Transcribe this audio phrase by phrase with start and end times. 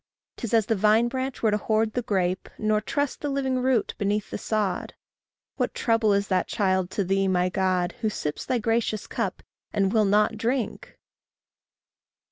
[0.37, 3.93] 'Tis as the vine branch were to hoard the grape, Nor trust the living root
[3.99, 4.95] beneath the sod.
[5.57, 9.93] What trouble is that child to thee, my God, Who sips thy gracious cup, and
[9.93, 10.97] will not drink!